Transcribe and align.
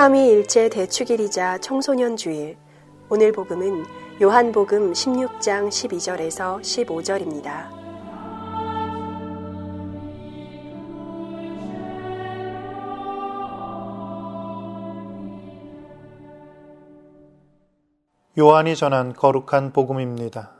삼위일체 0.00 0.70
대축일이자 0.70 1.58
청소년 1.58 2.16
주일. 2.16 2.56
오늘 3.10 3.32
복음은 3.32 3.84
요한복음 4.22 4.94
16장 4.94 5.68
12절에서 5.68 6.62
15절입니다. 6.62 7.68
요한이 18.38 18.76
전한 18.76 19.12
거룩한 19.12 19.74
복음입니다. 19.74 20.52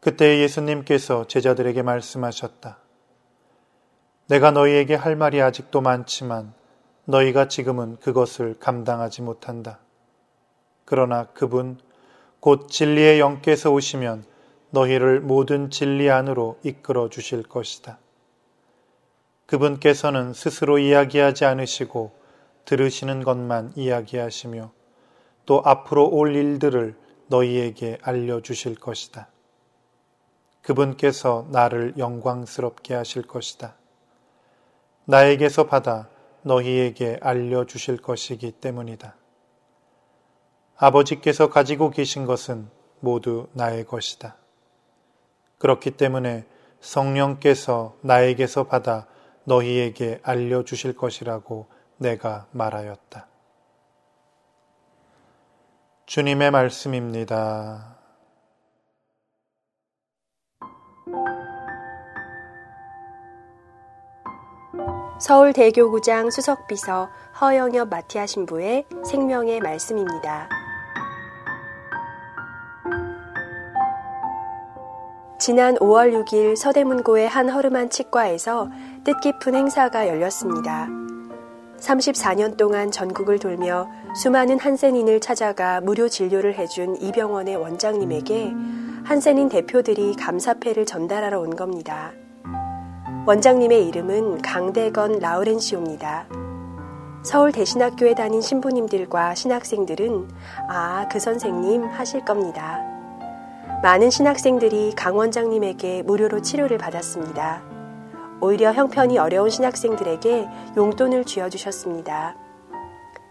그때 0.00 0.40
예수님께서 0.40 1.26
제자들에게 1.26 1.80
말씀하셨다. 1.80 2.76
내가 4.26 4.50
너희에게 4.50 4.96
할 4.96 5.16
말이 5.16 5.40
아직도 5.40 5.80
많지만 5.80 6.57
너희가 7.08 7.48
지금은 7.48 7.96
그것을 8.00 8.54
감당하지 8.60 9.22
못한다. 9.22 9.78
그러나 10.84 11.24
그분 11.32 11.78
곧 12.38 12.68
진리의 12.68 13.18
영께서 13.18 13.70
오시면 13.70 14.26
너희를 14.70 15.20
모든 15.20 15.70
진리 15.70 16.10
안으로 16.10 16.58
이끌어 16.62 17.08
주실 17.08 17.42
것이다. 17.42 17.98
그분께서는 19.46 20.34
스스로 20.34 20.78
이야기하지 20.78 21.46
않으시고 21.46 22.12
들으시는 22.66 23.24
것만 23.24 23.72
이야기하시며 23.74 24.70
또 25.46 25.62
앞으로 25.64 26.10
올 26.10 26.36
일들을 26.36 26.94
너희에게 27.28 27.96
알려주실 28.02 28.74
것이다. 28.74 29.28
그분께서 30.60 31.46
나를 31.50 31.94
영광스럽게 31.96 32.92
하실 32.92 33.22
것이다. 33.22 33.76
나에게서 35.06 35.66
받아 35.66 36.10
너희에게 36.42 37.18
알려주실 37.20 37.98
것이기 37.98 38.52
때문이다. 38.52 39.16
아버지께서 40.76 41.50
가지고 41.50 41.90
계신 41.90 42.24
것은 42.24 42.68
모두 43.00 43.48
나의 43.52 43.84
것이다. 43.84 44.36
그렇기 45.58 45.92
때문에 45.92 46.46
성령께서 46.80 47.96
나에게서 48.02 48.64
받아 48.64 49.06
너희에게 49.44 50.20
알려주실 50.22 50.96
것이라고 50.96 51.66
내가 51.96 52.46
말하였다. 52.52 53.26
주님의 56.06 56.50
말씀입니다. 56.50 57.97
서울대교구장 65.18 66.30
수석비서 66.30 67.10
허영엽 67.40 67.88
마티아 67.88 68.26
신부의 68.26 68.84
생명의 69.04 69.58
말씀입니다. 69.58 70.48
지난 75.40 75.74
5월 75.76 76.12
6일 76.24 76.56
서대문고의 76.56 77.28
한 77.28 77.48
허름한 77.48 77.90
치과에서 77.90 78.70
뜻깊은 79.04 79.54
행사가 79.54 80.06
열렸습니다. 80.06 80.86
34년 81.80 82.56
동안 82.56 82.90
전국을 82.90 83.38
돌며 83.40 83.88
수많은 84.14 84.58
한센인을 84.58 85.20
찾아가 85.20 85.80
무료 85.80 86.08
진료를 86.08 86.54
해준 86.54 86.96
이 87.00 87.10
병원의 87.10 87.56
원장님에게 87.56 88.52
한센인 89.04 89.48
대표들이 89.48 90.14
감사패를 90.14 90.86
전달하러 90.86 91.40
온 91.40 91.56
겁니다. 91.56 92.12
원장님의 93.28 93.86
이름은 93.88 94.40
강대건 94.40 95.18
라우렌시오입니다. 95.18 96.26
서울 97.22 97.52
대신학교에 97.52 98.14
다닌 98.14 98.40
신부님들과 98.40 99.34
신학생들은 99.34 100.30
아, 100.70 101.06
그 101.12 101.20
선생님 101.20 101.84
하실 101.84 102.24
겁니다. 102.24 102.80
많은 103.82 104.08
신학생들이 104.08 104.94
강 104.96 105.18
원장님에게 105.18 106.04
무료로 106.04 106.40
치료를 106.40 106.78
받았습니다. 106.78 107.60
오히려 108.40 108.72
형편이 108.72 109.18
어려운 109.18 109.50
신학생들에게 109.50 110.48
용돈을 110.78 111.26
쥐어주셨습니다. 111.26 112.34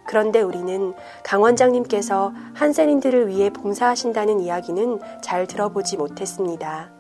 그런데 0.06 0.42
우리는 0.42 0.94
강 1.24 1.42
원장님께서 1.42 2.34
한센인들을 2.54 3.30
위해 3.30 3.50
봉사하신다는 3.50 4.42
이야기는 4.42 5.00
잘 5.24 5.48
들어보지 5.48 5.98
못했습니다. 5.98 6.97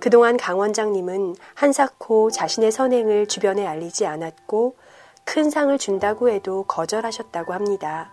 그동안 0.00 0.36
강 0.36 0.58
원장님은 0.58 1.36
한사코 1.54 2.30
자신의 2.30 2.72
선행을 2.72 3.26
주변에 3.26 3.66
알리지 3.66 4.06
않았고 4.06 4.76
큰 5.24 5.50
상을 5.50 5.76
준다고 5.76 6.30
해도 6.30 6.64
거절하셨다고 6.64 7.52
합니다. 7.52 8.10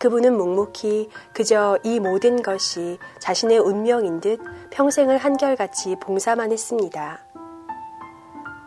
그분은 0.00 0.34
묵묵히 0.34 1.10
그저 1.34 1.78
이 1.84 2.00
모든 2.00 2.42
것이 2.42 2.98
자신의 3.20 3.58
운명인 3.58 4.20
듯 4.22 4.40
평생을 4.70 5.18
한결같이 5.18 5.96
봉사만 6.00 6.52
했습니다. 6.52 7.20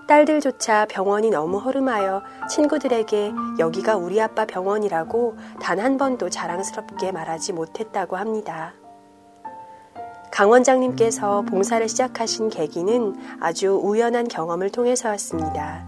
딸들조차 0.08 0.86
병원이 0.86 1.32
너무 1.32 1.58
허름하여 1.58 2.22
친구들에게 2.50 3.34
여기가 3.58 3.96
우리 3.96 4.22
아빠 4.22 4.46
병원이라고 4.46 5.38
단 5.60 5.80
한 5.80 5.98
번도 5.98 6.30
자랑스럽게 6.30 7.12
말하지 7.12 7.54
못했다고 7.54 8.16
합니다. 8.16 8.74
강 10.34 10.50
원장님께서 10.50 11.44
봉사를 11.44 11.88
시작하신 11.88 12.50
계기는 12.50 13.16
아주 13.40 13.80
우연한 13.84 14.28
경험을 14.28 14.72
통해서였습니다. 14.72 15.86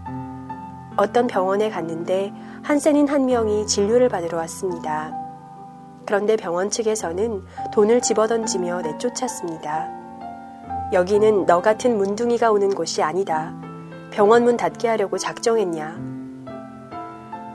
어떤 0.96 1.26
병원에 1.26 1.68
갔는데 1.68 2.32
한센인 2.62 3.08
한 3.08 3.26
명이 3.26 3.66
진료를 3.66 4.08
받으러 4.08 4.38
왔습니다. 4.38 5.12
그런데 6.06 6.36
병원 6.36 6.70
측에서는 6.70 7.44
돈을 7.74 8.00
집어던지며 8.00 8.82
내쫓았습니다. 8.82 9.88
여기는 10.92 11.46
너 11.46 11.60
같은 11.60 11.98
문둥이가 11.98 12.52
오는 12.52 12.72
곳이 12.72 13.02
아니다. 13.02 13.52
병원 14.12 14.44
문 14.44 14.56
닫게 14.56 14.86
하려고 14.86 15.18
작정했냐. 15.18 16.15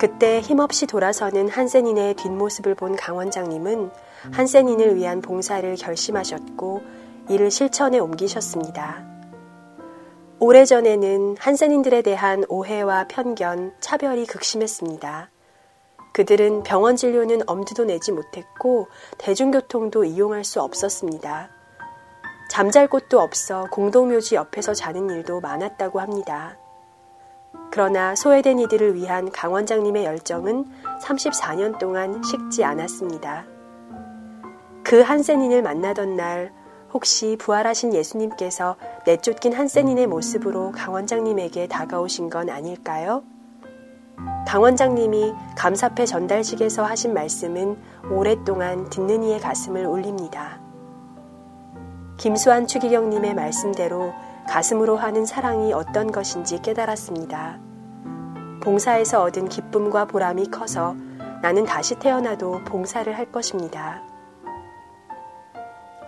그때 0.02 0.40
힘없이 0.42 0.88
돌아서는 0.88 1.48
한센인의 1.48 2.16
뒷모습을 2.16 2.74
본 2.74 2.96
강 2.96 3.18
원장님은 3.18 3.92
한센인을 4.32 4.96
위한 4.96 5.22
봉사를 5.22 5.76
결심하셨고 5.76 6.82
이를 7.30 7.52
실천에 7.52 8.00
옮기셨습니다. 8.00 9.06
오래전에는 10.40 11.36
한센인들에 11.38 12.02
대한 12.02 12.44
오해와 12.50 13.10
편견, 13.10 13.76
차별이 13.80 14.26
극심했습니다. 14.26 15.30
그들은 16.14 16.64
병원 16.64 16.96
진료는 16.96 17.44
엄두도 17.46 17.84
내지 17.86 18.12
못했고 18.12 18.88
대중교통도 19.20 20.06
이용할 20.06 20.44
수 20.44 20.64
없었습니다. 20.64 21.52
잠잘 22.50 22.88
곳도 22.88 23.20
없어 23.20 23.68
공동묘지 23.70 24.34
옆에서 24.34 24.74
자는 24.74 25.12
일도 25.12 25.42
많았다고 25.42 26.00
합니다. 26.00 26.58
그러나 27.72 28.16
소외된 28.16 28.60
이들을 28.60 28.96
위한 28.96 29.32
강 29.32 29.54
원장님의 29.54 30.06
열정은 30.06 30.66
34년 31.02 31.78
동안 31.80 32.22
식지 32.24 32.64
않았습니다. 32.64 33.46
그 34.84 35.02
한센인을 35.02 35.62
만나던 35.62 36.16
날 36.16 36.52
혹시 36.94 37.38
부활하신 37.40 37.94
예수님께서 37.94 38.76
내쫓긴 39.06 39.54
한센인의 39.54 40.08
모습으로 40.08 40.72
강 40.72 40.94
원장님에게 40.94 41.68
다가오신 41.68 42.30
건 42.30 42.50
아닐까요? 42.50 43.24
강 44.46 44.62
원장님이 44.62 45.34
감사패 45.56 46.06
전달식에서 46.06 46.84
하신 46.84 47.14
말씀은 47.14 47.78
오랫동안 48.12 48.90
듣는 48.90 49.24
이의 49.24 49.40
가슴을 49.40 49.86
울립니다. 49.86 50.60
김수환 52.18 52.68
추기경님의 52.68 53.34
말씀대로 53.34 54.14
가슴으로 54.48 54.98
하는 54.98 55.26
사랑이 55.26 55.74
어떤 55.74 56.12
것인지 56.12 56.62
깨달았습니다. 56.62 57.60
봉사에서 58.62 59.24
얻은 59.24 59.50
기쁨과 59.50 60.06
보람이 60.06 60.48
커서 60.48 60.96
나는 61.42 61.66
다시 61.66 61.96
태어나도 61.96 62.64
봉사를 62.66 63.18
할 63.18 63.32
것입니다. 63.32 64.04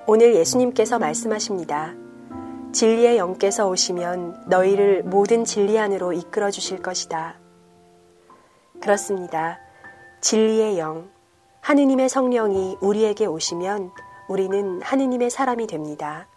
오늘 0.06 0.36
예수님께서 0.36 1.00
말씀하십니다. 1.00 1.94
진리의 2.74 3.18
영께서 3.18 3.68
오시면 3.70 4.46
너희를 4.48 5.04
모든 5.04 5.46
진리 5.46 5.80
안으로 5.80 6.14
이끌어 6.14 6.52
주실 6.52 6.82
것이다. 6.82 7.36
그렇습니다. 8.82 9.60
진리의 10.22 10.80
영, 10.80 11.10
하느님의 11.62 12.10
성령이 12.10 12.78
우리에게 12.82 13.26
오시면 13.26 13.92
우리는 14.28 14.82
하느님의 14.82 15.30
사람이 15.30 15.68
됩니다. 15.68 16.28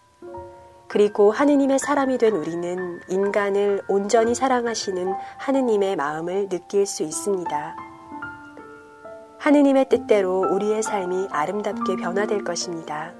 그리고 0.88 1.32
하느님의 1.32 1.78
사람이 1.78 2.18
된 2.18 2.34
우리는 2.34 3.00
인간을 3.08 3.82
온전히 3.88 4.34
사랑하시는 4.34 5.14
하느님의 5.38 5.96
마음을 5.96 6.48
느낄 6.48 6.86
수 6.86 7.02
있습니다. 7.02 7.76
하느님의 9.38 9.88
뜻대로 9.88 10.46
우리의 10.52 10.82
삶이 10.82 11.28
아름답게 11.30 11.96
변화될 11.96 12.44
것입니다. 12.44 13.12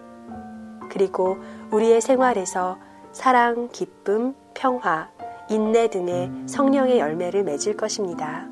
그리고 0.90 1.38
우리의 1.70 2.00
생활에서 2.00 2.78
사랑, 3.12 3.68
기쁨, 3.70 4.34
평화, 4.54 5.08
인내 5.48 5.88
등의 5.88 6.30
성령의 6.46 6.98
열매를 6.98 7.44
맺을 7.44 7.76
것입니다. 7.76 8.46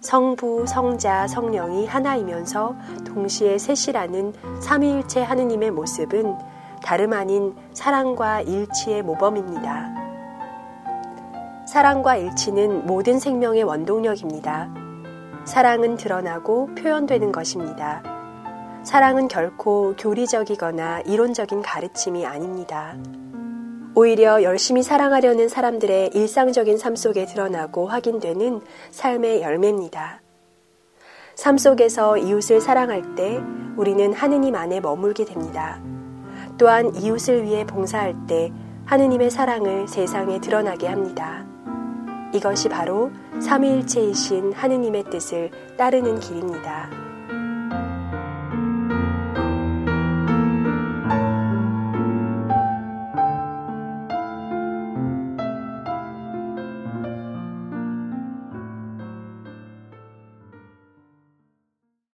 성부, 0.00 0.66
성자, 0.66 1.26
성령이 1.26 1.86
하나이면서 1.86 2.76
동시에 3.04 3.58
셋이라는 3.58 4.32
삼위일체 4.60 5.22
하느님의 5.22 5.70
모습은 5.72 6.36
다름 6.82 7.12
아닌 7.12 7.54
사랑과 7.72 8.40
일치의 8.40 9.02
모범입니다. 9.02 9.98
사랑과 11.66 12.16
일치는 12.16 12.86
모든 12.86 13.18
생명의 13.18 13.62
원동력입니다. 13.62 14.68
사랑은 15.44 15.96
드러나고 15.96 16.74
표현되는 16.74 17.30
것입니다. 17.32 18.02
사랑은 18.84 19.28
결코 19.28 19.94
교리적이거나 19.96 21.00
이론적인 21.00 21.62
가르침이 21.62 22.24
아닙니다. 22.24 22.96
오히려 23.94 24.42
열심히 24.42 24.82
사랑하려는 24.82 25.48
사람들의 25.48 26.12
일상적인 26.14 26.78
삶 26.78 26.96
속에 26.96 27.26
드러나고 27.26 27.88
확인되는 27.88 28.60
삶의 28.90 29.42
열매입니다. 29.42 30.22
삶 31.34 31.58
속에서 31.58 32.16
이웃을 32.16 32.60
사랑할 32.60 33.14
때 33.14 33.40
우리는 33.76 34.12
하느님 34.12 34.54
안에 34.54 34.80
머물게 34.80 35.24
됩니다. 35.24 35.80
또한 36.58 36.94
이웃을 36.94 37.44
위해 37.44 37.64
봉사할 37.64 38.14
때 38.26 38.52
하느님의 38.86 39.30
사랑을 39.30 39.86
세상에 39.86 40.40
드러나게 40.40 40.88
합니다. 40.88 41.46
이것이 42.34 42.68
바로 42.68 43.10
삼위일체이신 43.40 44.52
하느님의 44.52 45.04
뜻을 45.04 45.50
따르는 45.76 46.20
길입니다. 46.20 47.07